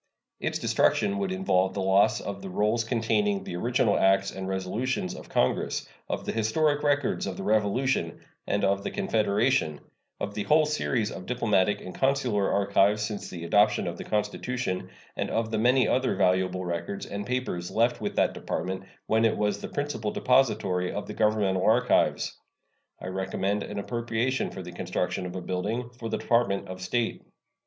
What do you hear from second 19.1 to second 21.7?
it was the principal depository of the governmental